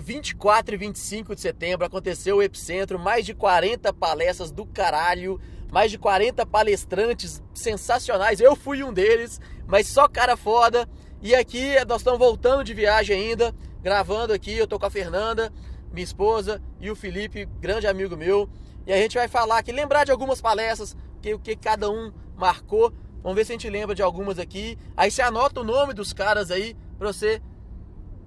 24 0.00 0.74
e 0.74 0.78
25 0.78 1.34
de 1.34 1.40
setembro 1.40 1.86
aconteceu 1.86 2.36
o 2.36 2.42
Epicentro, 2.42 2.98
mais 2.98 3.24
de 3.26 3.34
40 3.34 3.92
palestras 3.92 4.50
do 4.50 4.66
caralho, 4.66 5.40
mais 5.70 5.90
de 5.90 5.98
40 5.98 6.46
palestrantes 6.46 7.42
sensacionais. 7.52 8.40
Eu 8.40 8.54
fui 8.54 8.82
um 8.82 8.92
deles, 8.92 9.40
mas 9.66 9.88
só 9.88 10.08
cara 10.08 10.36
foda. 10.36 10.88
E 11.20 11.34
aqui 11.34 11.72
nós 11.86 12.00
estamos 12.00 12.18
voltando 12.18 12.62
de 12.62 12.74
viagem 12.74 13.16
ainda, 13.16 13.54
gravando 13.82 14.32
aqui. 14.32 14.56
Eu 14.56 14.66
tô 14.66 14.78
com 14.78 14.86
a 14.86 14.90
Fernanda, 14.90 15.52
minha 15.92 16.04
esposa, 16.04 16.62
e 16.80 16.90
o 16.90 16.96
Felipe, 16.96 17.46
grande 17.60 17.86
amigo 17.86 18.16
meu. 18.16 18.48
E 18.86 18.92
a 18.92 18.96
gente 18.96 19.16
vai 19.16 19.28
falar 19.28 19.58
aqui, 19.58 19.72
lembrar 19.72 20.04
de 20.04 20.12
algumas 20.12 20.40
palestras, 20.40 20.96
que, 21.22 21.32
o 21.32 21.38
que 21.38 21.56
cada 21.56 21.90
um 21.90 22.12
marcou. 22.36 22.92
Vamos 23.22 23.36
ver 23.36 23.46
se 23.46 23.52
a 23.52 23.54
gente 23.54 23.70
lembra 23.70 23.94
de 23.94 24.02
algumas 24.02 24.38
aqui. 24.38 24.78
Aí 24.96 25.10
você 25.10 25.22
anota 25.22 25.60
o 25.60 25.64
nome 25.64 25.94
dos 25.94 26.12
caras 26.12 26.50
aí 26.50 26.76
para 26.98 27.12
você 27.12 27.40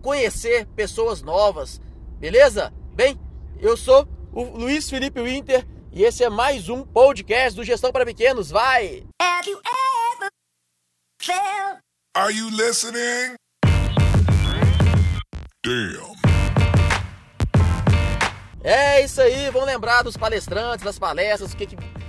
conhecer 0.07 0.65
pessoas 0.67 1.21
novas, 1.21 1.81
beleza? 2.17 2.73
Bem, 2.93 3.19
eu 3.59 3.75
sou 3.75 4.07
o 4.31 4.41
Luiz 4.57 4.89
Felipe 4.89 5.21
Winter 5.21 5.67
e 5.91 6.01
esse 6.01 6.23
é 6.23 6.29
mais 6.29 6.69
um 6.69 6.81
podcast 6.81 7.53
do 7.53 7.63
Gestão 7.65 7.91
para 7.91 8.05
Pequenos. 8.05 8.49
Vai! 8.49 9.03
Have 9.21 9.49
you 9.49 9.59
ever 9.59 10.29
felt... 11.21 11.79
Are 12.15 12.33
you 12.33 12.49
listening? 12.51 13.35
Damn. 15.65 16.15
É 18.63 19.03
isso 19.03 19.21
aí, 19.21 19.49
vamos 19.49 19.67
lembrar 19.67 20.03
dos 20.03 20.15
palestrantes, 20.15 20.85
das 20.85 20.97
palestras, 20.97 21.51
o 21.51 21.57
que, 21.57 21.67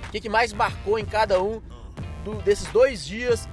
que, 0.09 0.21
que 0.21 0.29
mais 0.29 0.53
marcou 0.53 0.97
em 0.97 1.05
cada 1.05 1.43
um 1.43 1.61
do, 2.23 2.35
desses 2.43 2.67
dois 2.69 3.05
dias 3.05 3.45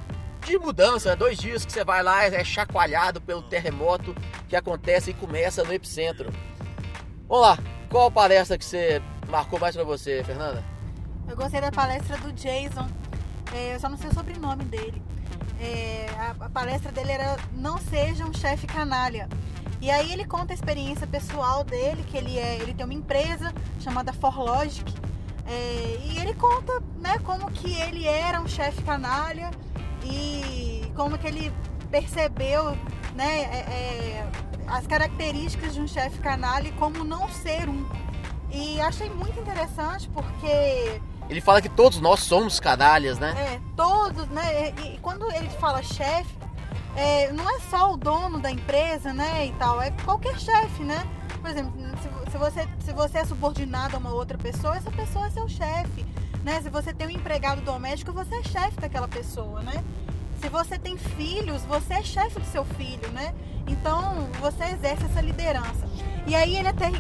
de 0.46 0.56
mudança, 0.58 1.10
né? 1.10 1.16
dois 1.16 1.36
dias 1.36 1.66
que 1.66 1.72
você 1.72 1.84
vai 1.84 2.04
lá, 2.04 2.24
é 2.24 2.44
chacoalhado 2.44 3.20
pelo 3.20 3.42
terremoto 3.42 4.14
que 4.48 4.56
acontece 4.56 5.10
e 5.10 5.14
começa 5.14 5.62
no 5.64 5.72
epicentro. 5.72 6.32
Vamos 7.28 7.46
lá, 7.46 7.58
qual 7.90 8.10
palestra 8.10 8.56
que 8.56 8.64
você 8.64 9.02
marcou 9.28 9.58
mais 9.58 9.74
para 9.74 9.84
você, 9.84 10.22
Fernanda? 10.24 10.62
Eu 11.28 11.36
gostei 11.36 11.60
da 11.60 11.72
palestra 11.72 12.16
do 12.18 12.32
Jason, 12.32 12.88
é, 13.52 13.74
eu 13.74 13.80
só 13.80 13.88
não 13.88 13.96
sei 13.96 14.10
o 14.10 14.14
sobrenome 14.14 14.64
dele. 14.64 15.02
É, 15.60 16.06
a, 16.18 16.44
a, 16.44 16.48
palestra 16.50 16.92
dele 16.92 17.12
era 17.12 17.36
Não 17.52 17.78
Seja 17.78 18.24
um 18.24 18.32
Chefe 18.32 18.66
Canalha. 18.66 19.28
E 19.80 19.90
aí 19.90 20.12
ele 20.12 20.24
conta 20.24 20.52
a 20.52 20.54
experiência 20.54 21.06
pessoal 21.06 21.64
dele, 21.64 22.04
que 22.04 22.16
ele, 22.16 22.38
é, 22.38 22.56
ele 22.56 22.74
tem 22.74 22.84
uma 22.84 22.94
empresa 22.94 23.52
chamada 23.80 24.12
ForLogic, 24.12 24.92
é, 25.46 25.98
e 26.04 26.18
ele 26.18 26.34
conta 26.34 26.82
né, 26.98 27.18
como 27.24 27.50
que 27.50 27.72
ele 27.72 28.06
era 28.06 28.40
um 28.40 28.48
chefe 28.48 28.82
canalha 28.82 29.50
e 30.04 30.82
como 30.96 31.16
que 31.16 31.26
ele 31.26 31.52
percebeu 31.88 32.76
né, 33.16 33.40
é, 33.40 33.56
é, 33.56 34.30
as 34.66 34.86
características 34.86 35.74
de 35.74 35.80
um 35.80 35.88
chefe 35.88 36.18
canalha 36.18 36.68
e 36.68 36.72
como 36.72 37.02
não 37.02 37.28
ser 37.28 37.68
um. 37.68 37.86
E 38.52 38.80
achei 38.80 39.08
muito 39.10 39.40
interessante 39.40 40.08
porque. 40.10 41.00
Ele 41.28 41.40
fala 41.40 41.60
que 41.60 41.68
todos 41.68 42.00
nós 42.00 42.20
somos 42.20 42.60
canalhas, 42.60 43.18
né? 43.18 43.34
É, 43.36 43.60
todos, 43.74 44.28
né? 44.28 44.70
E, 44.70 44.94
e 44.94 44.98
quando 44.98 45.30
ele 45.32 45.48
fala 45.48 45.82
chefe, 45.82 46.36
é, 46.94 47.32
não 47.32 47.48
é 47.48 47.58
só 47.70 47.92
o 47.92 47.96
dono 47.96 48.38
da 48.38 48.50
empresa, 48.50 49.12
né? 49.12 49.46
E 49.46 49.52
tal, 49.52 49.80
é 49.80 49.90
qualquer 50.04 50.38
chefe, 50.38 50.82
né? 50.82 51.04
Por 51.40 51.50
exemplo, 51.50 51.72
se, 52.02 52.30
se, 52.30 52.38
você, 52.38 52.68
se 52.80 52.92
você 52.92 53.18
é 53.18 53.24
subordinado 53.24 53.96
a 53.96 53.98
uma 53.98 54.12
outra 54.12 54.36
pessoa, 54.38 54.76
essa 54.76 54.90
pessoa 54.90 55.26
é 55.26 55.30
seu 55.30 55.48
chefe. 55.48 56.04
Né? 56.42 56.60
Se 56.62 56.70
você 56.70 56.94
tem 56.94 57.08
um 57.08 57.10
empregado 57.10 57.60
doméstico, 57.62 58.12
você 58.12 58.36
é 58.36 58.42
chefe 58.44 58.80
daquela 58.80 59.08
pessoa, 59.08 59.62
né? 59.62 59.82
Se 60.40 60.48
você 60.48 60.78
tem 60.78 60.96
filhos, 60.96 61.62
você 61.62 61.94
é 61.94 62.02
chefe 62.02 62.38
do 62.38 62.46
seu 62.46 62.64
filho, 62.64 63.08
né? 63.12 63.34
Então, 63.66 64.28
você 64.40 64.64
exerce 64.64 65.04
essa 65.04 65.20
liderança. 65.20 65.88
E 66.26 66.34
aí 66.34 66.56
ele 66.56 66.68
até, 66.68 66.90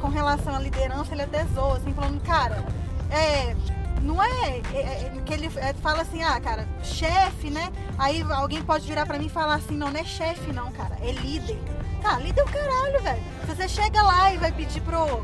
com, 0.00 0.08
relação 0.08 0.54
à 0.54 0.58
liderança, 0.58 1.12
ele 1.12 1.22
até 1.22 1.44
zoa, 1.46 1.76
assim, 1.76 1.92
falando, 1.94 2.20
cara, 2.22 2.64
é, 3.10 3.56
não 4.02 4.22
é, 4.22 4.60
é, 4.72 4.80
é 5.16 5.22
que 5.24 5.32
ele 5.32 5.50
é, 5.56 5.72
fala 5.74 6.02
assim, 6.02 6.22
ah, 6.22 6.40
cara, 6.40 6.68
chefe, 6.82 7.50
né? 7.50 7.72
Aí 7.98 8.22
alguém 8.22 8.62
pode 8.62 8.86
virar 8.86 9.06
para 9.06 9.18
mim 9.18 9.26
e 9.26 9.30
falar 9.30 9.54
assim, 9.54 9.76
não, 9.76 9.90
não 9.90 10.00
é 10.00 10.04
chefe 10.04 10.52
não, 10.52 10.70
cara, 10.72 10.96
é 11.00 11.12
líder. 11.12 11.58
Tá, 12.02 12.18
líder 12.18 12.40
é 12.40 12.44
o 12.44 12.46
caralho, 12.46 13.02
velho. 13.02 13.22
Se 13.40 13.54
você 13.54 13.68
chega 13.68 14.02
lá 14.02 14.32
e 14.32 14.36
vai 14.36 14.52
pedir 14.52 14.82
pro 14.82 15.22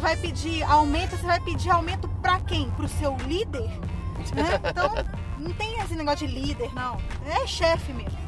vai 0.00 0.16
pedir 0.16 0.62
aumento, 0.62 1.10
você 1.10 1.26
vai 1.26 1.40
pedir 1.40 1.68
aumento 1.68 2.08
para 2.22 2.40
quem? 2.40 2.70
Pro 2.70 2.88
seu 2.88 3.14
líder? 3.26 3.70
Né? 4.32 4.42
Então, 4.70 4.90
não 5.38 5.52
tem 5.52 5.78
esse 5.80 5.94
negócio 5.94 6.26
de 6.26 6.34
líder, 6.34 6.72
não. 6.74 6.98
É 7.26 7.46
chefe 7.46 7.92
mesmo. 7.92 8.24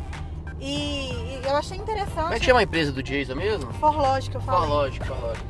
E, 0.61 1.11
e, 1.11 1.41
eu 1.45 1.57
achei 1.57 1.77
interessante. 1.77 2.15
Como 2.15 2.35
é 2.35 2.39
que 2.39 2.45
chama 2.45 2.61
a 2.61 2.63
empresa 2.63 2.93
do 2.93 3.03
Jason 3.03 3.35
mesmo? 3.35 3.73
Forlógico, 3.75 4.39
eu 4.39 4.41
falei. 4.41 4.61
Forlógico, 4.61 5.07
Forlógico, 5.07 5.47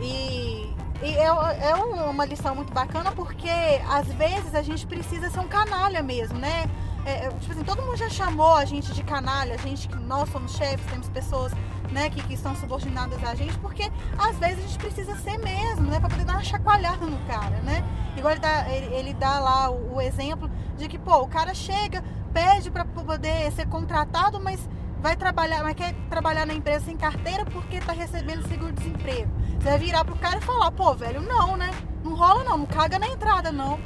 E, 0.00 0.74
e 1.02 1.14
é, 1.14 1.24
é 1.24 1.74
uma 1.74 2.24
lição 2.24 2.54
muito 2.54 2.72
bacana 2.72 3.12
porque 3.12 3.50
às 3.88 4.06
vezes 4.12 4.54
a 4.54 4.62
gente 4.62 4.86
precisa 4.86 5.30
ser 5.30 5.40
um 5.40 5.48
canalha 5.48 6.02
mesmo, 6.02 6.38
né? 6.38 6.68
É, 7.06 7.26
é, 7.26 7.30
tipo 7.38 7.52
assim, 7.52 7.62
todo 7.62 7.80
mundo 7.82 7.96
já 7.96 8.10
chamou 8.10 8.56
a 8.56 8.64
gente 8.64 8.92
de 8.92 9.00
canalha, 9.04 9.54
a 9.54 9.58
gente 9.58 9.88
que 9.88 9.94
nós 9.94 10.28
somos 10.28 10.56
chefes, 10.56 10.84
temos 10.86 11.08
pessoas 11.08 11.52
né, 11.92 12.10
que, 12.10 12.20
que 12.20 12.34
estão 12.34 12.52
subordinadas 12.56 13.22
a 13.22 13.32
gente, 13.36 13.56
porque 13.60 13.92
às 14.18 14.36
vezes 14.40 14.58
a 14.58 14.66
gente 14.66 14.78
precisa 14.78 15.14
ser 15.14 15.38
mesmo, 15.38 15.88
né, 15.88 16.00
para 16.00 16.08
poder 16.08 16.24
dar 16.24 16.32
uma 16.32 16.42
chacoalhada 16.42 17.06
no 17.06 17.16
cara, 17.26 17.60
né? 17.62 17.84
Igual 18.16 18.32
ele 18.32 18.40
dá, 18.40 18.68
ele, 18.68 18.92
ele 18.92 19.14
dá 19.14 19.38
lá 19.38 19.70
o, 19.70 19.94
o, 19.94 20.00
exemplo 20.00 20.50
de 20.76 20.88
que, 20.88 20.98
pô, 20.98 21.18
o 21.18 21.28
cara 21.28 21.54
chega, 21.54 22.02
pede 22.32 22.72
para 22.72 22.84
poder 22.84 23.52
ser 23.52 23.68
contratado, 23.68 24.40
mas 24.40 24.68
vai 25.00 25.14
trabalhar, 25.14 25.62
mas 25.62 25.74
quer 25.74 25.94
trabalhar 26.10 26.44
na 26.44 26.54
empresa 26.54 26.86
sem 26.86 26.96
carteira 26.96 27.44
porque 27.44 27.78
tá 27.78 27.92
recebendo 27.92 28.48
seguro-desemprego. 28.48 29.30
Você 29.60 29.68
vai 29.68 29.78
virar 29.78 30.04
pro 30.04 30.16
cara 30.16 30.38
e 30.38 30.40
falar, 30.40 30.72
pô, 30.72 30.92
velho, 30.94 31.22
não, 31.22 31.56
né? 31.56 31.70
Não 32.02 32.16
rola 32.16 32.42
não, 32.42 32.58
não 32.58 32.66
caga 32.66 32.98
na 32.98 33.06
entrada, 33.08 33.52
não. 33.52 33.78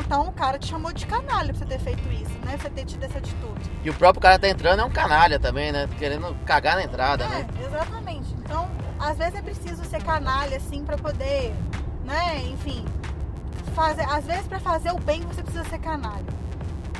Então 0.00 0.28
o 0.28 0.32
cara 0.32 0.58
te 0.58 0.68
chamou 0.68 0.92
de 0.92 1.06
canalha 1.06 1.52
pra 1.52 1.58
você 1.58 1.64
ter 1.64 1.78
feito 1.78 2.08
isso, 2.12 2.32
né? 2.44 2.56
Pra 2.56 2.58
você 2.58 2.70
ter 2.70 2.84
tido 2.84 3.04
essa 3.04 3.18
atitude. 3.18 3.70
E 3.84 3.90
o 3.90 3.94
próprio 3.94 4.20
cara 4.20 4.38
tá 4.38 4.48
entrando 4.48 4.80
é 4.80 4.84
um 4.84 4.90
canalha 4.90 5.38
também, 5.38 5.72
né? 5.72 5.88
Querendo 5.98 6.34
cagar 6.44 6.76
na 6.76 6.84
entrada, 6.84 7.24
é, 7.24 7.28
né? 7.28 7.46
Exatamente. 7.66 8.34
Então, 8.34 8.70
às 8.98 9.18
vezes 9.18 9.34
é 9.34 9.42
preciso 9.42 9.84
ser 9.84 10.02
canalha, 10.02 10.56
assim, 10.56 10.84
pra 10.84 10.96
poder, 10.96 11.54
né? 12.04 12.38
Enfim, 12.46 12.84
fazer. 13.74 14.04
Às 14.08 14.24
vezes 14.24 14.46
pra 14.46 14.60
fazer 14.60 14.92
o 14.92 14.98
bem 14.98 15.22
você 15.22 15.42
precisa 15.42 15.64
ser 15.64 15.78
canalha. 15.78 16.24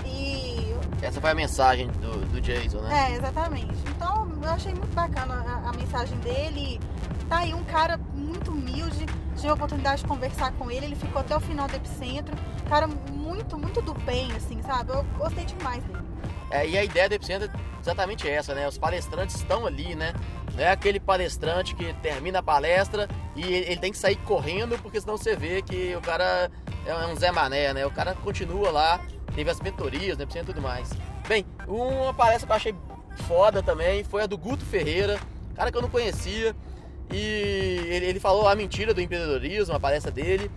E. 0.04 0.74
Essa 1.00 1.20
foi 1.20 1.30
a 1.30 1.34
mensagem 1.34 1.88
do, 1.88 2.26
do 2.26 2.40
Jason, 2.40 2.80
né? 2.80 3.10
É, 3.10 3.16
exatamente. 3.16 3.78
Então, 3.88 4.28
eu 4.42 4.50
achei 4.50 4.74
muito 4.74 4.94
bacana 4.94 5.34
a, 5.46 5.70
a 5.70 5.72
mensagem 5.72 6.18
dele. 6.18 6.80
Tá 7.28 7.38
aí 7.38 7.54
um 7.54 7.64
cara 7.64 7.98
muito 8.42 8.50
humilde 8.50 9.06
tive 9.36 9.48
a 9.48 9.54
oportunidade 9.54 10.02
de 10.02 10.08
conversar 10.08 10.52
com 10.52 10.70
ele, 10.70 10.86
ele 10.86 10.96
ficou 10.96 11.20
até 11.20 11.36
o 11.36 11.40
final 11.40 11.68
do 11.68 11.76
Epicentro. 11.76 12.36
Cara, 12.68 12.86
muito, 12.86 13.58
muito 13.58 13.80
do 13.80 13.94
bem, 13.94 14.30
assim, 14.32 14.60
sabe? 14.62 14.92
Eu 14.92 15.04
gostei 15.16 15.44
demais 15.44 15.82
dele. 15.84 15.98
É, 16.50 16.68
e 16.68 16.76
a 16.76 16.84
ideia 16.84 17.08
do 17.08 17.14
Epicentro 17.14 17.48
é 17.48 17.80
exatamente 17.80 18.28
essa, 18.28 18.54
né? 18.54 18.68
Os 18.68 18.78
palestrantes 18.78 19.36
estão 19.36 19.66
ali, 19.66 19.94
né? 19.94 20.12
Não 20.54 20.62
é 20.62 20.70
aquele 20.70 21.00
palestrante 21.00 21.74
que 21.74 21.92
termina 21.94 22.40
a 22.40 22.42
palestra 22.42 23.08
e 23.34 23.42
ele 23.42 23.78
tem 23.78 23.90
que 23.90 23.98
sair 23.98 24.16
correndo, 24.16 24.78
porque 24.80 25.00
senão 25.00 25.16
você 25.16 25.34
vê 25.34 25.62
que 25.62 25.94
o 25.96 26.00
cara 26.00 26.50
é 26.84 26.94
um 27.06 27.16
Zé 27.16 27.32
Mané, 27.32 27.72
né? 27.72 27.86
O 27.86 27.90
cara 27.90 28.14
continua 28.14 28.70
lá, 28.70 29.00
teve 29.34 29.50
as 29.50 29.60
mentorias, 29.60 30.18
né? 30.18 30.26
E 30.30 30.44
tudo 30.44 30.60
mais. 30.60 30.90
Bem, 31.26 31.46
uma 31.66 32.12
palestra 32.12 32.46
que 32.46 32.52
eu 32.52 32.56
achei 32.56 32.74
foda 33.26 33.62
também 33.62 34.04
foi 34.04 34.22
a 34.22 34.26
do 34.26 34.36
Guto 34.36 34.64
Ferreira, 34.64 35.18
cara 35.54 35.70
que 35.70 35.76
eu 35.76 35.82
não 35.82 35.90
conhecia. 35.90 36.54
E 37.12 37.86
ele, 37.88 38.06
ele 38.06 38.20
falou 38.20 38.48
a 38.48 38.54
mentira 38.54 38.94
do 38.94 39.00
empreendedorismo, 39.00 39.74
a 39.74 39.80
palestra 39.80 40.10
dele. 40.10 40.50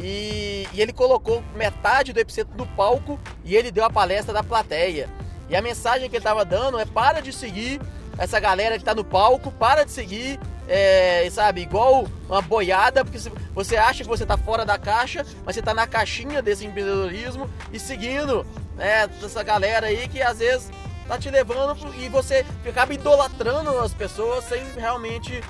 E, 0.00 0.66
e, 0.72 0.80
ele 0.80 0.92
colocou 0.92 1.42
metade 1.56 2.12
do 2.12 2.20
epicentro 2.20 2.56
no 2.56 2.66
palco 2.66 3.18
e 3.44 3.56
ele 3.56 3.70
deu 3.70 3.84
a 3.84 3.90
palestra 3.90 4.32
da 4.32 4.42
plateia. 4.42 5.08
E 5.48 5.56
a 5.56 5.62
mensagem 5.62 6.08
que 6.08 6.16
ele 6.16 6.20
estava 6.20 6.44
dando 6.44 6.78
é 6.78 6.84
para 6.84 7.20
de 7.20 7.32
seguir 7.32 7.80
essa 8.16 8.38
galera 8.40 8.74
que 8.74 8.82
está 8.82 8.94
no 8.94 9.04
palco, 9.04 9.50
para 9.52 9.84
de 9.84 9.92
seguir, 9.92 10.40
é, 10.66 11.28
sabe, 11.30 11.62
igual 11.62 12.06
uma 12.28 12.42
boiada, 12.42 13.04
porque 13.04 13.18
você 13.54 13.76
acha 13.76 14.02
que 14.02 14.08
você 14.08 14.24
está 14.24 14.36
fora 14.36 14.64
da 14.64 14.76
caixa, 14.76 15.24
mas 15.44 15.54
você 15.54 15.60
está 15.60 15.72
na 15.72 15.86
caixinha 15.86 16.42
desse 16.42 16.66
empreendedorismo 16.66 17.48
e 17.72 17.78
seguindo 17.78 18.44
né, 18.76 19.08
essa 19.22 19.42
galera 19.42 19.86
aí 19.86 20.08
que 20.08 20.20
às 20.20 20.38
vezes 20.40 20.70
tá 21.06 21.16
te 21.16 21.30
levando 21.30 21.76
e 21.96 22.08
você 22.08 22.44
acaba 22.68 22.92
idolatrando 22.92 23.78
as 23.78 23.94
pessoas 23.94 24.44
sem 24.44 24.62
realmente 24.76 25.40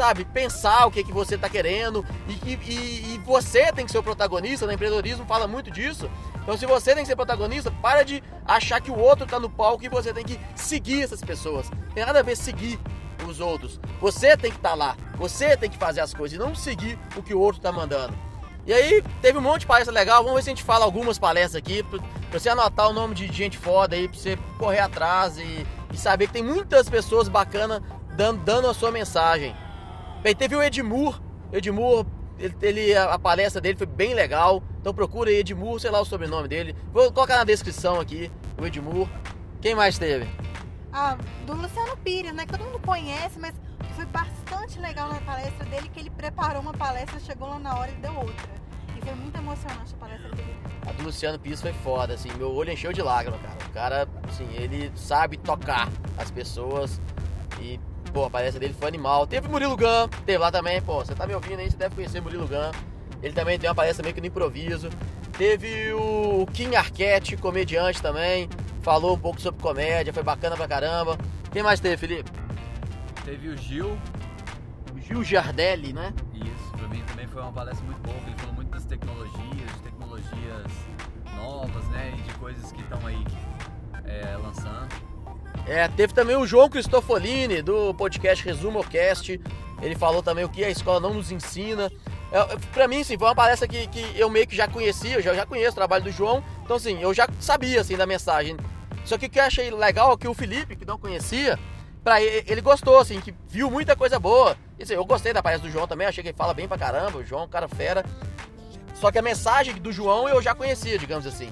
sabe, 0.00 0.24
pensar 0.24 0.86
o 0.86 0.90
que, 0.90 1.04
que 1.04 1.12
você 1.12 1.34
está 1.34 1.46
querendo 1.46 2.02
e, 2.26 2.32
e, 2.32 3.14
e, 3.14 3.20
você 3.22 3.70
tem 3.70 3.84
que 3.84 3.92
ser 3.92 3.98
o 3.98 4.02
protagonista, 4.02 4.64
no 4.64 4.72
empreendedorismo 4.72 5.26
fala 5.26 5.46
muito 5.46 5.70
disso. 5.70 6.10
Então 6.42 6.56
se 6.56 6.64
você 6.64 6.94
tem 6.94 7.04
que 7.04 7.08
ser 7.08 7.16
protagonista, 7.16 7.70
para 7.70 8.02
de 8.02 8.22
achar 8.46 8.80
que 8.80 8.90
o 8.90 8.98
outro 8.98 9.26
está 9.26 9.38
no 9.38 9.50
palco 9.50 9.84
e 9.84 9.90
você 9.90 10.10
tem 10.14 10.24
que 10.24 10.40
seguir 10.56 11.02
essas 11.02 11.20
pessoas. 11.20 11.70
Tem 11.92 12.02
nada 12.02 12.20
a 12.20 12.22
ver 12.22 12.34
seguir 12.34 12.80
os 13.28 13.40
outros. 13.40 13.78
Você 14.00 14.34
tem 14.38 14.50
que 14.50 14.56
estar 14.56 14.70
tá 14.70 14.74
lá, 14.74 14.96
você 15.18 15.54
tem 15.54 15.68
que 15.68 15.76
fazer 15.76 16.00
as 16.00 16.14
coisas 16.14 16.34
e 16.34 16.40
não 16.40 16.54
seguir 16.54 16.98
o 17.14 17.22
que 17.22 17.34
o 17.34 17.38
outro 17.38 17.58
está 17.58 17.70
mandando. 17.70 18.16
E 18.66 18.72
aí, 18.72 19.04
teve 19.20 19.36
um 19.36 19.42
monte 19.42 19.62
de 19.62 19.66
palestra 19.66 19.92
legal. 19.92 20.22
Vamos 20.22 20.36
ver 20.36 20.42
se 20.44 20.48
a 20.48 20.54
gente 20.54 20.64
fala 20.64 20.86
algumas 20.86 21.18
palestras 21.18 21.56
aqui. 21.56 21.82
Pra 21.82 22.00
você 22.38 22.48
anotar 22.48 22.88
o 22.88 22.92
nome 22.92 23.14
de 23.14 23.26
gente 23.26 23.58
foda 23.58 23.96
aí, 23.96 24.08
pra 24.08 24.18
você 24.18 24.38
correr 24.58 24.78
atrás 24.78 25.36
e, 25.36 25.66
e 25.92 25.96
saber 25.96 26.26
que 26.26 26.34
tem 26.34 26.42
muitas 26.42 26.88
pessoas 26.88 27.28
bacanas 27.28 27.82
dando, 28.16 28.42
dando 28.44 28.68
a 28.68 28.74
sua 28.74 28.90
mensagem. 28.90 29.54
Bem, 30.22 30.34
teve 30.34 30.54
o 30.54 30.62
Edmur. 30.62 31.20
Edmur, 31.52 32.06
ele, 32.38 32.54
ele, 32.60 32.96
a 32.96 33.18
palestra 33.18 33.60
dele 33.60 33.78
foi 33.78 33.86
bem 33.86 34.14
legal. 34.14 34.62
Então 34.80 34.92
procura 34.92 35.30
aí 35.30 35.36
Edmur, 35.36 35.80
sei 35.80 35.90
lá 35.90 36.00
o 36.00 36.04
sobrenome 36.04 36.46
dele. 36.46 36.76
Vou 36.92 37.10
colocar 37.10 37.36
na 37.36 37.44
descrição 37.44 37.98
aqui 37.98 38.30
o 38.60 38.66
Edmur. 38.66 39.08
Quem 39.60 39.74
mais 39.74 39.98
teve? 39.98 40.28
Ah, 40.92 41.16
do 41.46 41.54
Luciano 41.54 41.96
Pires, 41.98 42.32
né? 42.32 42.44
Que 42.44 42.52
todo 42.52 42.64
mundo 42.64 42.80
conhece, 42.80 43.38
mas 43.38 43.54
foi 43.94 44.04
bastante 44.06 44.78
legal 44.78 45.08
na 45.08 45.20
palestra 45.20 45.64
dele 45.66 45.88
que 45.88 46.00
ele 46.00 46.10
preparou 46.10 46.60
uma 46.62 46.72
palestra, 46.72 47.20
chegou 47.20 47.48
lá 47.48 47.58
na 47.58 47.78
hora 47.78 47.90
e 47.90 47.94
deu 47.96 48.14
outra. 48.14 48.60
E 48.96 49.00
foi 49.02 49.14
muito 49.14 49.36
emocionante 49.36 49.94
a 49.94 49.96
palestra 49.96 50.30
dele. 50.30 50.56
A 50.86 50.92
do 50.92 51.02
Luciano 51.04 51.38
Pires 51.38 51.60
foi 51.60 51.72
foda, 51.72 52.14
assim, 52.14 52.30
meu 52.36 52.50
olho 52.52 52.72
encheu 52.72 52.92
de 52.92 53.02
lágrimas, 53.02 53.40
cara. 53.40 53.56
O 53.66 53.72
cara, 53.72 54.08
assim, 54.28 54.48
ele 54.54 54.90
sabe 54.94 55.36
tocar 55.36 55.88
as 56.16 56.30
pessoas 56.30 57.00
e, 57.60 57.78
pô, 58.10 58.24
a 58.24 58.30
palestra 58.30 58.60
dele 58.60 58.74
foi 58.78 58.88
animal. 58.88 59.26
Teve 59.26 59.48
Murilo 59.48 59.76
Gun, 59.76 60.08
teve 60.26 60.38
lá 60.38 60.50
também, 60.50 60.80
pô, 60.82 61.04
você 61.04 61.14
tá 61.14 61.26
me 61.26 61.34
ouvindo 61.34 61.60
aí, 61.60 61.70
você 61.70 61.76
deve 61.76 61.94
conhecer 61.94 62.20
Murilo 62.20 62.46
Gun. 62.46 62.70
Ele 63.22 63.34
também 63.34 63.58
tem 63.58 63.68
uma 63.68 63.74
palestra 63.74 64.02
meio 64.02 64.14
que 64.14 64.20
no 64.20 64.26
improviso. 64.26 64.88
Teve 65.36 65.92
o 65.92 66.46
Kim 66.52 66.74
Arquette, 66.74 67.36
comediante 67.36 68.02
também, 68.02 68.48
falou 68.82 69.14
um 69.14 69.18
pouco 69.18 69.40
sobre 69.40 69.62
comédia, 69.62 70.12
foi 70.12 70.22
bacana 70.22 70.56
pra 70.56 70.68
caramba. 70.68 71.16
Quem 71.50 71.62
mais 71.62 71.80
teve, 71.80 71.96
Felipe? 71.96 72.30
Teve 73.24 73.48
o 73.48 73.56
Gil. 73.56 73.98
O 74.94 75.00
Gil 75.00 75.24
Giardelli, 75.24 75.92
né? 75.92 76.12
Isso, 76.34 76.72
pra 76.76 76.88
mim 76.88 77.02
também 77.06 77.26
foi 77.26 77.42
uma 77.42 77.52
palestra 77.52 77.84
muito 77.84 78.00
boa, 78.00 78.16
ele 78.26 78.36
falou 78.36 78.54
muito 78.54 78.70
das 78.70 78.84
tecnologias, 78.84 79.72
de 79.76 79.82
tecnologias 79.82 80.66
novas, 81.36 81.86
né? 81.88 82.14
E 82.18 82.22
de 82.22 82.34
coisas 82.34 82.72
que 82.72 82.80
estão 82.80 83.06
aí 83.06 83.16
lançando. 83.16 83.49
É, 85.70 85.86
teve 85.86 86.12
também 86.12 86.34
o 86.34 86.44
João 86.44 86.68
Cristofolini, 86.68 87.62
do 87.62 87.94
podcast 87.94 88.44
ResumoCast. 88.44 89.40
Ele 89.80 89.94
falou 89.94 90.20
também 90.20 90.44
o 90.44 90.48
que 90.48 90.64
a 90.64 90.68
escola 90.68 90.98
não 90.98 91.14
nos 91.14 91.30
ensina. 91.30 91.88
É, 92.32 92.56
pra 92.72 92.88
mim, 92.88 93.04
sim, 93.04 93.16
foi 93.16 93.28
uma 93.28 93.36
palestra 93.36 93.68
que, 93.68 93.86
que 93.86 94.18
eu 94.18 94.28
meio 94.28 94.48
que 94.48 94.56
já 94.56 94.66
conhecia, 94.66 95.14
eu 95.14 95.22
já, 95.22 95.32
já 95.32 95.46
conheço 95.46 95.70
o 95.70 95.74
trabalho 95.76 96.02
do 96.02 96.10
João. 96.10 96.42
Então, 96.64 96.74
assim, 96.74 97.00
eu 97.00 97.14
já 97.14 97.28
sabia, 97.38 97.80
assim, 97.80 97.96
da 97.96 98.04
mensagem. 98.04 98.56
Só 99.04 99.16
que 99.16 99.26
o 99.26 99.30
que 99.30 99.38
eu 99.38 99.44
achei 99.44 99.70
legal 99.70 100.12
é 100.12 100.16
que 100.16 100.26
o 100.26 100.34
Felipe, 100.34 100.74
que 100.74 100.84
não 100.84 100.98
conhecia, 100.98 101.56
pra 102.02 102.20
ele, 102.20 102.44
ele 102.48 102.60
gostou, 102.60 102.98
assim, 102.98 103.20
que 103.20 103.32
viu 103.48 103.70
muita 103.70 103.94
coisa 103.94 104.18
boa. 104.18 104.56
Assim, 104.82 104.94
eu 104.94 105.04
gostei 105.04 105.32
da 105.32 105.40
palestra 105.40 105.68
do 105.68 105.72
João 105.72 105.86
também, 105.86 106.04
achei 106.04 106.20
que 106.20 106.30
ele 106.30 106.36
fala 106.36 106.52
bem 106.52 106.66
pra 106.66 106.76
caramba, 106.76 107.18
o 107.18 107.24
João 107.24 107.42
é 107.42 107.44
um 107.44 107.48
cara 107.48 107.68
fera. 107.68 108.04
Só 108.94 109.12
que 109.12 109.20
a 109.20 109.22
mensagem 109.22 109.76
do 109.76 109.92
João 109.92 110.28
eu 110.28 110.42
já 110.42 110.52
conhecia, 110.52 110.98
digamos 110.98 111.28
assim. 111.28 111.48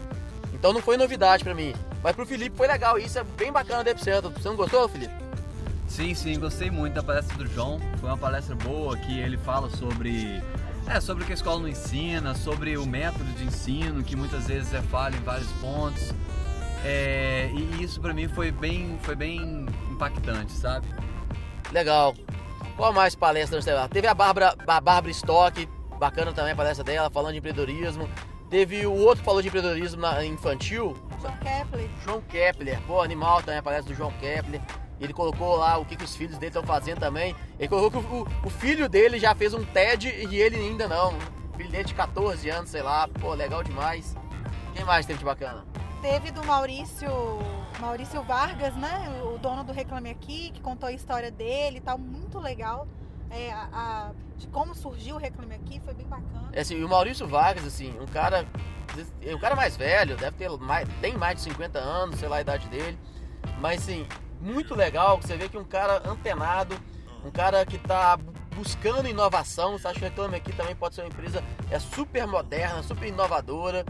Então 0.53 0.73
não 0.73 0.83
foi 0.83 0.97
novidade 0.97 1.45
para 1.45 1.55
mim. 1.55 1.73
Mas 2.03 2.15
pro 2.15 2.27
Felipe 2.27 2.57
foi 2.57 2.67
legal, 2.67 2.99
isso 2.99 3.19
é 3.19 3.25
bem 3.25 3.53
bacana 3.53 3.85
da 3.85 3.91
Epicentro. 3.91 4.31
Você 4.31 4.49
não 4.49 4.57
gostou, 4.57 4.89
Felipe? 4.89 5.15
Sim, 5.87 6.15
sim, 6.15 6.39
gostei 6.39 6.71
muito 6.71 6.95
da 6.95 7.03
palestra 7.03 7.37
do 7.37 7.47
João. 7.47 7.81
Foi 7.99 8.09
uma 8.09 8.19
palestra 8.19 8.55
boa 8.55 8.97
que 8.97 9.19
ele 9.19 9.37
fala 9.39 9.71
sobre 9.71 10.43
é, 10.89 11.01
sobre 11.01 11.23
o 11.23 11.27
que 11.27 11.33
a 11.33 11.35
escola 11.35 11.61
não 11.61 11.69
ensina, 11.69 12.35
sobre 12.35 12.77
o 12.79 12.87
método 12.87 13.25
de 13.33 13.45
ensino, 13.45 14.03
que 14.03 14.17
muitas 14.17 14.47
vezes 14.47 14.73
é 14.73 14.81
falha 14.81 15.17
em 15.17 15.21
vários 15.21 15.51
pontos. 15.53 16.15
É, 16.85 17.51
e 17.53 17.83
isso 17.83 18.01
para 18.01 18.15
mim 18.15 18.29
foi 18.29 18.51
bem, 18.51 18.99
foi 19.03 19.15
bem 19.15 19.67
impactante, 19.91 20.53
sabe? 20.53 20.87
Legal. 21.73 22.15
Qual 22.77 22.93
mais 22.93 23.15
palestra 23.15 23.61
você 23.61 23.71
Teve 23.91 24.07
a 24.07 24.15
Bárbara, 24.15 24.55
a 24.67 24.81
Bárbara 24.81 25.11
Stock, 25.11 25.69
bacana 25.99 26.33
também 26.33 26.53
a 26.53 26.57
palestra 26.57 26.85
dela, 26.85 27.11
falando 27.11 27.33
de 27.33 27.39
empreendedorismo. 27.39 28.09
Teve 28.49 28.87
o 28.87 28.93
outro 28.93 29.19
que 29.19 29.25
falou 29.25 29.43
de 29.43 29.49
empreendedorismo 29.49 30.07
infantil. 30.25 30.97
João 31.21 31.37
Kepler. 31.37 31.91
João 32.05 32.21
Kepler, 32.23 32.81
pô, 32.87 33.01
animal 33.03 33.43
também 33.43 33.59
a 33.59 33.63
palestra 33.63 33.93
do 33.93 33.97
João 33.97 34.13
Kepler. 34.13 34.61
Ele 35.01 35.13
colocou 35.13 35.57
lá 35.57 35.79
o 35.79 35.85
que, 35.85 35.97
que 35.97 36.05
os 36.05 36.17
filhos 36.17 36.39
dele 36.39 36.49
estão 36.49 36.63
fazendo 36.63 36.99
também. 36.99 37.35
Ele 37.59 37.69
colocou 37.69 38.03
que 38.03 38.09
o, 38.09 38.27
o, 38.45 38.51
filho 38.51 38.89
dele 38.89 39.19
já 39.19 39.35
fez 39.35 39.55
um 39.55 39.65
TED 39.65 40.09
e 40.09 40.41
ele 40.41 40.57
ainda 40.57 40.89
não. 40.89 41.17
O 41.53 41.57
filho 41.57 41.71
dele 41.71 41.85
de 41.85 41.95
14 41.95 42.49
anos, 42.51 42.71
sei 42.71 42.83
lá. 42.83 43.07
Pô, 43.07 43.33
legal 43.35 43.63
demais. 43.63 44.17
Quem 44.75 44.85
mais 44.85 45.07
teve 45.07 45.21
de 45.21 45.25
bacana? 45.25 45.65
Teve 46.03 46.31
do 46.31 46.45
Maurício, 46.45 47.09
Maurício 47.81 48.23
Vargas, 48.23 48.75
né? 48.77 49.09
O 49.23 49.39
dono 49.39 49.63
do 49.63 49.73
Reclame 49.73 50.11
Aqui, 50.11 50.51
que 50.51 50.61
contou 50.61 50.89
a 50.89 50.93
história 50.93 51.31
dele 51.31 51.79
e 51.79 51.81
tal. 51.81 51.97
Muito 51.97 52.39
legal. 52.39 52.87
É, 53.31 53.53
a, 53.53 54.13
de 54.37 54.47
como 54.49 54.75
surgiu 54.75 55.17
o 55.17 55.19
Reclame 55.19 55.55
Aqui, 55.55 55.81
foi 55.85 55.95
bem 55.95 56.07
bacana. 56.07 56.49
É 56.53 56.61
assim, 56.61 56.83
o 56.83 56.89
Maurício 56.89 57.27
Vargas, 57.27 57.67
assim, 57.67 57.95
um 58.01 58.07
cara. 58.07 58.47
Um 59.27 59.39
cara 59.39 59.55
mais 59.55 59.77
velho, 59.77 60.17
deve 60.17 60.37
ter 60.37 60.51
mais, 60.59 60.89
tem 61.01 61.17
mais 61.17 61.37
de 61.37 61.43
50 61.43 61.79
anos, 61.79 62.19
sei 62.19 62.29
lá 62.29 62.37
a 62.37 62.41
idade 62.41 62.69
dele. 62.69 62.99
Mas 63.61 63.83
assim, 63.83 64.07
muito 64.41 64.75
legal, 64.75 65.21
você 65.21 65.37
vê 65.37 65.49
que 65.49 65.59
um 65.59 65.65
cara 65.65 66.03
antenado, 66.09 66.75
um 67.25 67.31
cara 67.31 67.65
que 67.67 67.77
está 67.77 68.19
buscando 68.57 69.07
inovação, 69.07 69.79
você 69.79 69.87
acha 69.87 69.99
que 70.01 70.05
Reclame 70.07 70.37
Aqui 70.37 70.53
também 70.53 70.75
pode 70.75 70.95
ser 70.95 71.03
uma 71.03 71.09
empresa 71.09 71.45
é 71.71 71.79
super 71.79 72.27
moderna, 72.27 72.83
super 72.83 73.07
inovadora 73.07 73.85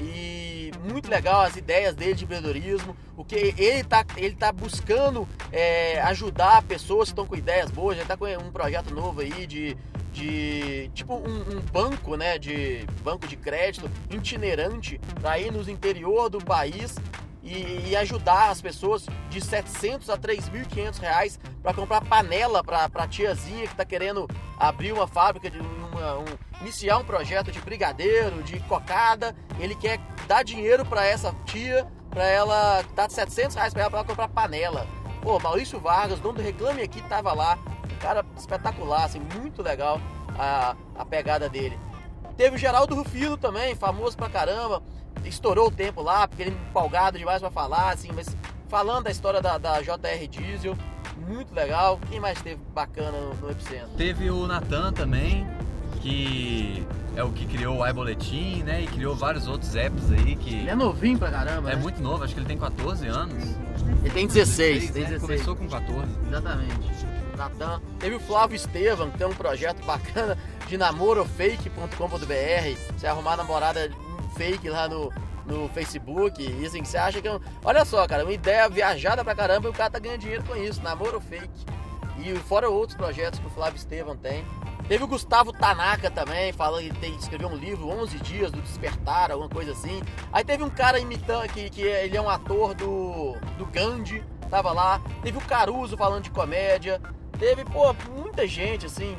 e 0.00 0.51
muito 0.78 1.10
legal 1.10 1.42
as 1.42 1.56
ideias 1.56 1.94
dele 1.94 2.14
de 2.14 2.24
empreendedorismo, 2.24 2.96
o 3.16 3.24
que 3.24 3.34
ele 3.34 3.80
está 3.80 4.04
ele 4.16 4.34
tá 4.34 4.52
buscando 4.52 5.28
é, 5.50 6.00
ajudar 6.02 6.62
pessoas 6.62 7.08
que 7.08 7.12
estão 7.12 7.26
com 7.26 7.36
ideias 7.36 7.70
boas, 7.70 7.96
ele 7.96 8.02
está 8.02 8.16
com 8.16 8.26
um 8.26 8.50
projeto 8.50 8.92
novo 8.94 9.20
aí 9.20 9.46
de, 9.46 9.76
de 10.12 10.90
tipo 10.94 11.14
um, 11.14 11.56
um, 11.56 11.60
banco, 11.60 12.16
né, 12.16 12.38
de 12.38 12.86
banco 13.02 13.26
de 13.26 13.36
crédito 13.36 13.90
itinerante 14.10 15.00
para 15.20 15.38
ir 15.38 15.52
nos 15.52 15.68
interior 15.68 16.28
do 16.28 16.38
país 16.38 16.96
e, 17.42 17.88
e 17.90 17.96
ajudar 17.96 18.50
as 18.50 18.60
pessoas 18.60 19.06
de 19.28 19.40
700 19.40 20.08
a 20.08 20.16
3.500 20.16 20.98
reais 21.00 21.40
para 21.62 21.74
comprar 21.74 22.00
panela 22.02 22.62
para 22.62 22.88
a 22.92 23.08
tiazinha 23.08 23.66
que 23.66 23.72
está 23.72 23.84
querendo 23.84 24.28
abrir 24.58 24.92
uma 24.92 25.08
fábrica, 25.08 25.50
de 25.50 25.58
uma, 25.58 26.18
um, 26.18 26.24
iniciar 26.60 26.98
um 26.98 27.04
projeto 27.04 27.50
de 27.50 27.60
brigadeiro, 27.60 28.42
de 28.42 28.60
cocada. 28.60 29.34
Ele 29.58 29.74
quer 29.74 29.98
dar 30.32 30.42
dinheiro 30.42 30.82
para 30.86 31.04
essa 31.04 31.34
tia, 31.44 31.86
para 32.08 32.24
ela 32.24 32.82
dar 32.96 33.10
700 33.10 33.54
reais 33.54 33.74
para 33.74 33.82
ela, 33.82 33.92
ela 33.92 34.04
comprar 34.04 34.28
panela. 34.28 34.86
Pô, 35.20 35.38
Maurício 35.38 35.78
Vargas, 35.78 36.20
dono 36.20 36.36
do 36.36 36.42
Reclame 36.42 36.80
Aqui, 36.80 37.02
tava 37.02 37.34
lá. 37.34 37.58
Um 37.84 37.96
cara 37.98 38.24
espetacular, 38.34 39.04
assim, 39.04 39.20
muito 39.38 39.62
legal 39.62 40.00
a, 40.38 40.74
a 40.96 41.04
pegada 41.04 41.50
dele. 41.50 41.78
Teve 42.34 42.56
o 42.56 42.58
Geraldo 42.58 42.94
Rufino 42.94 43.36
também, 43.36 43.74
famoso 43.74 44.16
pra 44.16 44.30
caramba 44.30 44.82
estourou 45.24 45.68
o 45.68 45.70
tempo 45.70 46.02
lá, 46.02 46.26
porque 46.26 46.42
ele 46.42 46.50
é 46.50 46.68
empolgado 46.70 47.18
demais 47.18 47.40
para 47.40 47.50
falar, 47.50 47.90
assim, 47.90 48.10
mas 48.12 48.34
falando 48.68 49.04
da 49.04 49.10
história 49.10 49.40
da, 49.40 49.58
da 49.58 49.80
JR 49.82 50.26
Diesel, 50.28 50.76
muito 51.28 51.54
legal. 51.54 52.00
Quem 52.08 52.18
mais 52.18 52.40
teve 52.40 52.60
bacana 52.74 53.12
no, 53.12 53.34
no 53.34 53.50
Epicentro? 53.50 53.90
Teve 53.96 54.30
o 54.30 54.46
Natan 54.46 54.92
também, 54.92 55.46
que 56.02 56.84
é 57.16 57.22
o 57.22 57.30
que 57.30 57.46
criou 57.46 57.78
o 57.78 57.86
iBoletim, 57.86 58.62
né? 58.64 58.82
E 58.82 58.86
criou 58.86 59.14
vários 59.14 59.46
outros 59.46 59.74
apps 59.76 60.10
aí 60.10 60.36
que. 60.36 60.54
Ele 60.54 60.70
é 60.70 60.74
novinho 60.74 61.18
pra 61.18 61.30
caramba. 61.30 61.70
É 61.70 61.76
né? 61.76 61.80
muito 61.80 62.02
novo, 62.02 62.24
acho 62.24 62.34
que 62.34 62.40
ele 62.40 62.46
tem 62.46 62.58
14 62.58 63.06
anos. 63.06 63.56
Ele 64.02 64.10
tem 64.10 64.26
16, 64.26 64.90
16 64.90 64.92
tem 64.92 65.04
16. 65.04 65.22
Começou 65.22 65.56
com 65.56 65.68
14. 65.68 66.06
Exatamente. 66.28 67.06
Natan. 67.36 67.80
Teve 67.98 68.16
o 68.16 68.20
Flávio 68.20 68.56
Estevam, 68.56 69.10
que 69.10 69.18
tem 69.18 69.26
um 69.26 69.34
projeto 69.34 69.84
bacana 69.84 70.36
de 70.68 70.76
namorofake.com.br. 70.76 72.94
Você 72.96 73.06
arrumar 73.06 73.36
namorada 73.36 73.90
fake 74.36 74.68
lá 74.68 74.88
no, 74.88 75.12
no 75.46 75.68
Facebook. 75.68 76.42
E 76.42 76.66
assim, 76.66 76.84
você 76.84 76.98
acha 76.98 77.22
que. 77.22 77.28
É 77.28 77.32
um... 77.32 77.40
Olha 77.64 77.84
só, 77.84 78.06
cara, 78.06 78.24
uma 78.24 78.32
ideia 78.32 78.68
viajada 78.68 79.24
pra 79.24 79.34
caramba 79.34 79.68
e 79.68 79.70
o 79.70 79.74
cara 79.74 79.90
tá 79.90 79.98
ganhando 79.98 80.20
dinheiro 80.20 80.44
com 80.44 80.56
isso, 80.56 80.82
namoro 80.82 81.20
fake. 81.20 81.48
E 82.18 82.36
fora 82.40 82.68
outros 82.68 82.96
projetos 82.96 83.38
que 83.38 83.46
o 83.46 83.50
Flávio 83.50 83.76
Estevam 83.76 84.16
tem. 84.16 84.44
Teve 84.88 85.04
o 85.04 85.06
Gustavo 85.06 85.52
Tanaka 85.52 86.10
também, 86.10 86.52
falando 86.52 86.84
que 86.84 86.98
tem, 86.98 87.14
escreveu 87.14 87.48
um 87.48 87.56
livro, 87.56 87.88
11 87.88 88.18
dias 88.18 88.50
do 88.50 88.60
despertar, 88.60 89.30
alguma 89.30 89.48
coisa 89.48 89.72
assim. 89.72 90.02
Aí 90.32 90.44
teve 90.44 90.62
um 90.62 90.70
cara 90.70 90.98
imitando, 90.98 91.48
que, 91.48 91.70
que 91.70 91.82
ele 91.82 92.16
é 92.16 92.20
um 92.20 92.28
ator 92.28 92.74
do, 92.74 93.34
do 93.56 93.64
Gandhi, 93.66 94.22
tava 94.50 94.72
lá. 94.72 95.00
Teve 95.22 95.38
o 95.38 95.40
Caruso 95.40 95.96
falando 95.96 96.24
de 96.24 96.30
comédia. 96.30 97.00
Teve, 97.38 97.64
pô, 97.64 97.94
muita 98.14 98.46
gente, 98.46 98.86
assim, 98.86 99.16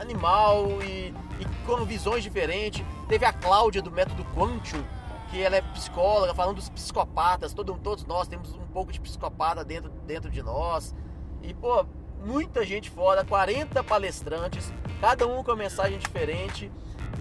animal 0.00 0.66
e, 0.82 1.14
e 1.38 1.66
com 1.66 1.84
visões 1.84 2.22
diferentes. 2.22 2.84
Teve 3.08 3.26
a 3.26 3.32
Cláudia 3.32 3.82
do 3.82 3.90
método 3.90 4.24
Quantum, 4.34 4.82
que 5.30 5.42
ela 5.42 5.56
é 5.56 5.62
psicóloga, 5.62 6.34
falando 6.34 6.56
dos 6.56 6.70
psicopatas. 6.70 7.52
Todo, 7.52 7.74
todos 7.74 8.04
nós 8.06 8.28
temos 8.28 8.54
um 8.54 8.66
pouco 8.68 8.92
de 8.92 9.00
psicopata 9.00 9.64
dentro, 9.64 9.90
dentro 10.06 10.30
de 10.30 10.42
nós. 10.42 10.94
E, 11.42 11.52
pô, 11.52 11.84
muita 12.24 12.64
gente 12.64 12.90
fora, 12.90 13.24
40 13.24 13.82
palestrantes, 13.84 14.72
cada 15.00 15.26
um 15.26 15.42
com 15.42 15.50
uma 15.50 15.56
mensagem 15.56 15.98
diferente. 15.98 16.70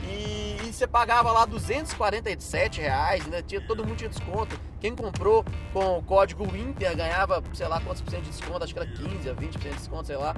E, 0.04 0.58
e, 0.64 0.74
você 0.74 0.88
pagava 0.88 1.32
lá 1.32 1.46
247 1.46 2.80
reais, 2.80 3.26
né? 3.28 3.42
Tinha, 3.42 3.62
todo 3.62 3.86
mundo 3.86 3.98
tinha 3.98 4.10
desconto. 4.10 4.60
Quem 4.80 4.96
comprou 4.96 5.46
com 5.74 5.98
o 5.98 6.04
código 6.04 6.46
Winter 6.46 6.96
ganhava, 6.96 7.44
sei 7.54 7.68
lá 7.68 7.80
quantos 7.82 8.02
por 8.02 8.10
cento 8.10 8.24
de 8.24 8.30
desconto, 8.32 8.64
acho 8.64 8.74
que 8.74 8.80
era 8.80 8.90
15 8.90 9.30
a 9.30 9.36
20% 9.36 9.60
de 9.60 9.70
desconto, 9.70 10.08
sei 10.08 10.18
lá. 10.18 10.36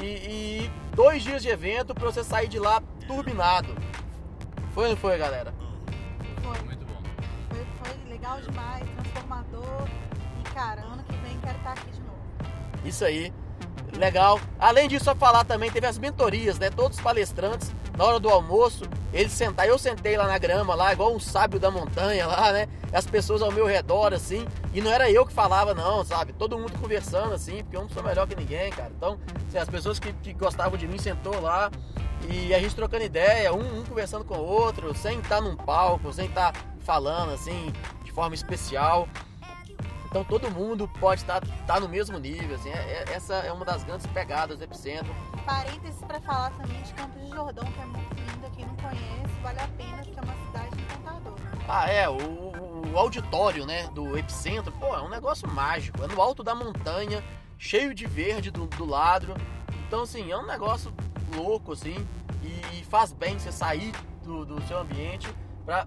E, 0.00 0.04
e 0.04 0.70
dois 0.94 1.22
dias 1.22 1.42
de 1.42 1.48
evento 1.48 1.94
para 1.94 2.04
você 2.04 2.22
sair 2.22 2.48
de 2.48 2.58
lá 2.58 2.82
turbinado. 3.06 3.74
Foi 4.72 4.84
ou 4.84 4.90
não 4.90 4.96
foi, 4.96 5.16
galera? 5.18 5.54
Foi. 6.42 6.62
Muito 6.64 6.84
bom. 6.84 7.02
Foi, 7.48 7.66
foi 7.82 8.10
legal 8.10 8.40
demais, 8.40 8.84
transformador. 8.90 9.88
E 10.40 10.54
cara, 10.54 10.82
ano 10.82 11.02
que 11.04 11.16
vem 11.16 11.38
quero 11.40 11.56
estar 11.56 11.72
aqui 11.72 11.90
de 11.90 12.00
novo. 12.00 12.18
Isso 12.84 13.04
aí. 13.04 13.32
Legal. 13.96 14.40
Além 14.58 14.88
disso, 14.88 15.04
só 15.04 15.14
falar 15.14 15.44
também, 15.44 15.70
teve 15.70 15.86
as 15.86 15.98
mentorias, 15.98 16.58
né? 16.58 16.68
Todos 16.68 16.98
os 16.98 17.02
palestrantes, 17.02 17.72
na 17.96 18.04
hora 18.04 18.18
do 18.18 18.28
almoço, 18.28 18.84
eles 19.12 19.32
sentaram. 19.32 19.70
Eu 19.70 19.78
sentei 19.78 20.16
lá 20.16 20.26
na 20.26 20.36
grama, 20.36 20.74
lá, 20.74 20.92
igual 20.92 21.14
um 21.14 21.20
sábio 21.20 21.60
da 21.60 21.70
montanha 21.70 22.26
lá, 22.26 22.52
né? 22.52 22.68
As 22.92 23.06
pessoas 23.06 23.40
ao 23.40 23.52
meu 23.52 23.66
redor, 23.66 24.12
assim. 24.12 24.46
E 24.72 24.80
não 24.80 24.90
era 24.90 25.10
eu 25.10 25.24
que 25.24 25.32
falava, 25.32 25.74
não, 25.74 26.04
sabe? 26.04 26.32
Todo 26.32 26.58
mundo 26.58 26.72
conversando, 26.80 27.34
assim, 27.34 27.62
porque 27.62 27.76
eu 27.76 27.82
não 27.82 27.88
sou 27.88 28.02
melhor 28.02 28.26
que 28.26 28.34
ninguém, 28.34 28.70
cara. 28.70 28.90
Então, 28.96 29.18
assim, 29.48 29.58
as 29.58 29.68
pessoas 29.68 29.98
que, 29.98 30.12
que 30.14 30.32
gostavam 30.32 30.76
de 30.76 30.88
mim 30.88 30.98
sentou 30.98 31.40
lá. 31.40 31.70
E 32.28 32.54
a 32.54 32.58
gente 32.58 32.74
trocando 32.74 33.04
ideia, 33.04 33.52
um, 33.52 33.80
um 33.80 33.84
conversando 33.84 34.24
com 34.24 34.38
o 34.38 34.44
outro, 34.44 34.94
sem 34.94 35.20
estar 35.20 35.40
num 35.40 35.54
palco, 35.54 36.12
sem 36.12 36.26
estar 36.26 36.52
falando, 36.80 37.32
assim, 37.32 37.72
de 38.02 38.10
forma 38.10 38.34
especial. 38.34 39.08
Então 40.14 40.22
todo 40.22 40.48
mundo 40.48 40.88
pode 41.00 41.22
estar, 41.22 41.42
estar 41.42 41.80
no 41.80 41.88
mesmo 41.88 42.20
nível, 42.20 42.54
assim, 42.54 42.70
é, 42.70 43.04
é, 43.08 43.12
essa 43.12 43.34
é 43.34 43.50
uma 43.50 43.64
das 43.64 43.82
grandes 43.82 44.06
pegadas 44.06 44.56
do 44.56 44.62
Epicentro. 44.62 45.12
Parênteses 45.44 46.00
para 46.06 46.20
falar 46.20 46.50
também 46.50 46.80
de 46.82 46.94
Campos 46.94 47.20
de 47.20 47.30
Jordão, 47.30 47.64
que 47.64 47.80
é 47.80 47.84
muito 47.84 48.14
linda, 48.14 48.48
quem 48.54 48.64
não 48.64 48.76
conhece, 48.76 49.34
vale 49.42 49.58
a 49.58 49.66
pena, 49.76 49.96
porque 50.04 50.16
é 50.16 50.22
uma 50.22 50.46
cidade 50.46 50.80
encantadora. 50.80 51.42
Ah, 51.68 51.90
é, 51.90 52.08
o, 52.08 52.92
o 52.92 52.96
auditório, 52.96 53.66
né, 53.66 53.88
do 53.88 54.16
Epicentro, 54.16 54.70
pô, 54.78 54.94
é 54.94 55.02
um 55.02 55.08
negócio 55.08 55.48
mágico, 55.48 56.04
é 56.04 56.06
no 56.06 56.22
alto 56.22 56.44
da 56.44 56.54
montanha, 56.54 57.20
cheio 57.58 57.92
de 57.92 58.06
verde 58.06 58.52
do, 58.52 58.68
do 58.68 58.84
lado, 58.84 59.34
então 59.88 60.02
assim, 60.02 60.30
é 60.30 60.38
um 60.38 60.46
negócio 60.46 60.94
louco, 61.34 61.72
assim, 61.72 62.06
e 62.40 62.84
faz 62.84 63.12
bem 63.12 63.36
você 63.36 63.50
sair 63.50 63.90
do, 64.22 64.44
do 64.44 64.62
seu 64.68 64.78
ambiente 64.78 65.28
para 65.64 65.84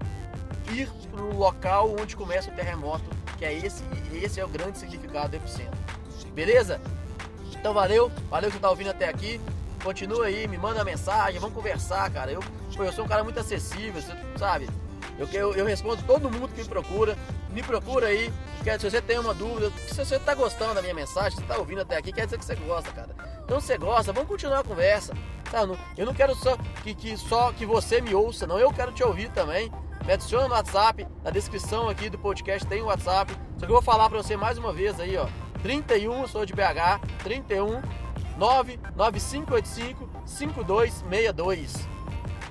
ir 0.74 0.90
para 1.10 1.22
o 1.22 1.38
local 1.38 1.96
onde 1.98 2.14
começa 2.14 2.52
o 2.52 2.54
terremoto, 2.54 3.06
que 3.38 3.46
é 3.46 3.54
esse, 3.54 3.84
esse 4.14 4.40
é 4.40 4.46
o 4.46 4.48
grande 4.48 4.78
significado 4.78 5.30
do 5.30 5.36
epicentro. 5.36 5.78
Beleza? 6.34 6.82
Então 7.60 7.74
valeu, 7.74 8.12
valeu 8.30 8.52
que 8.52 8.60
tá 8.60 8.70
ouvindo 8.70 8.90
até 8.90 9.08
aqui. 9.08 9.40
Continua 9.84 10.26
aí, 10.26 10.48
me 10.48 10.58
manda 10.58 10.84
mensagem, 10.84 11.40
vamos 11.40 11.56
conversar, 11.56 12.10
cara. 12.12 12.32
Eu, 12.32 12.44
eu 12.78 12.92
sou 12.92 13.06
um 13.06 13.08
cara 13.08 13.24
muito 13.24 13.40
acessível, 13.40 14.02
sabe? 14.38 14.68
Eu, 15.18 15.28
eu, 15.32 15.56
eu 15.56 15.66
respondo 15.66 16.02
todo 16.04 16.30
mundo 16.30 16.50
que 16.50 16.62
me 16.62 16.68
procura. 16.68 17.18
Me 17.50 17.64
procura 17.64 18.08
aí. 18.08 18.32
Quer, 18.64 18.80
se 18.80 18.90
você 18.90 19.02
tem 19.02 19.18
uma 19.18 19.34
dúvida, 19.34 19.72
se 19.88 19.96
você 19.96 20.20
tá 20.20 20.36
gostando 20.36 20.76
da 20.76 20.82
minha 20.82 20.94
mensagem, 20.94 21.40
se 21.40 21.44
tá 21.46 21.58
ouvindo 21.58 21.82
até 21.82 21.98
aqui, 21.98 22.12
quer 22.12 22.26
dizer 22.26 22.38
que 22.38 22.46
você 22.46 22.56
gosta, 22.56 22.92
cara. 22.92 23.10
Então 23.44 23.60
se 23.60 23.68
você 23.68 23.78
gosta, 23.78 24.12
vamos 24.12 24.28
continuar 24.28 24.60
a 24.60 24.64
conversa. 24.64 25.14
Tá? 25.50 25.62
Eu 25.98 26.06
não 26.06 26.14
quero 26.14 26.36
só 26.36 26.58
que, 26.84 26.94
que, 26.94 27.18
só 27.18 27.52
que 27.54 27.66
você 27.66 28.02
me 28.02 28.14
ouça, 28.14 28.46
não. 28.46 28.60
Eu 28.60 28.72
quero 28.72 28.92
te 28.92 29.04
ouvir 29.04 29.30
também. 29.30 29.72
Me 30.08 30.14
adiciona 30.14 30.48
no 30.48 30.54
WhatsApp, 30.54 31.06
na 31.22 31.30
descrição 31.30 31.90
aqui 31.90 32.10
do 32.10 32.18
podcast 32.18 32.66
tem 32.66 32.82
o 32.82 32.86
WhatsApp. 32.86 33.30
Só 33.58 33.66
que 33.66 33.72
eu 33.72 33.76
vou 33.76 33.82
falar 33.82 34.10
para 34.10 34.24
você 34.24 34.38
mais 34.38 34.58
uma 34.58 34.72
vez 34.72 34.98
aí, 35.02 35.18
ó. 35.18 35.28
31, 35.62 36.26
sou 36.30 36.46
de 36.46 36.54
BH, 36.54 37.02
31 37.26 37.82
99585 38.38 40.10
5262. 40.26 41.90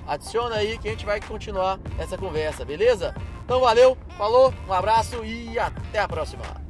Adiciona 0.05 0.57
aí 0.57 0.77
que 0.77 0.87
a 0.87 0.91
gente 0.91 1.05
vai 1.05 1.19
continuar 1.19 1.79
essa 1.97 2.15
conversa, 2.15 2.63
beleza? 2.63 3.15
Então 3.43 3.59
valeu, 3.59 3.97
falou, 4.19 4.53
um 4.67 4.73
abraço 4.73 5.25
e 5.25 5.57
até 5.57 5.97
a 5.97 6.07
próxima. 6.07 6.66